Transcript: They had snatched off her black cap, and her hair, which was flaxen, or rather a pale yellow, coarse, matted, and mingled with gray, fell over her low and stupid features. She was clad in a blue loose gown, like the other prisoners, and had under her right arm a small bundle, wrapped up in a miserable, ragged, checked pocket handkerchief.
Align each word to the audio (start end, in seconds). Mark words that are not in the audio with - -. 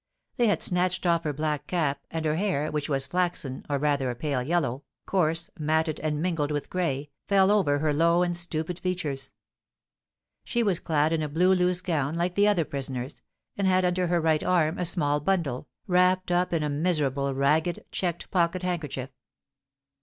They 0.37 0.47
had 0.47 0.63
snatched 0.63 1.05
off 1.05 1.25
her 1.25 1.31
black 1.31 1.67
cap, 1.67 2.03
and 2.09 2.25
her 2.25 2.35
hair, 2.35 2.71
which 2.71 2.89
was 2.89 3.05
flaxen, 3.05 3.63
or 3.69 3.77
rather 3.77 4.09
a 4.09 4.15
pale 4.15 4.41
yellow, 4.41 4.83
coarse, 5.05 5.51
matted, 5.59 5.99
and 5.99 6.19
mingled 6.19 6.49
with 6.49 6.71
gray, 6.71 7.11
fell 7.27 7.51
over 7.51 7.77
her 7.77 7.93
low 7.93 8.23
and 8.23 8.35
stupid 8.35 8.79
features. 8.79 9.31
She 10.43 10.63
was 10.63 10.79
clad 10.79 11.13
in 11.13 11.21
a 11.21 11.29
blue 11.29 11.53
loose 11.53 11.81
gown, 11.81 12.15
like 12.15 12.33
the 12.33 12.47
other 12.47 12.65
prisoners, 12.65 13.21
and 13.55 13.67
had 13.67 13.85
under 13.85 14.07
her 14.07 14.19
right 14.19 14.41
arm 14.41 14.79
a 14.79 14.85
small 14.85 15.19
bundle, 15.19 15.67
wrapped 15.85 16.31
up 16.31 16.51
in 16.51 16.63
a 16.63 16.67
miserable, 16.71 17.35
ragged, 17.35 17.85
checked 17.91 18.31
pocket 18.31 18.63
handkerchief. 18.63 19.11